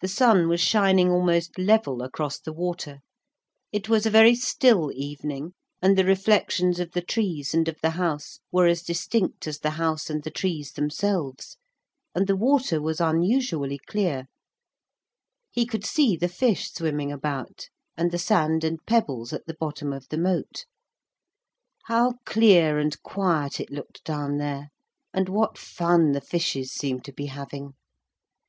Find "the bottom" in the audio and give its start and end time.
19.46-19.92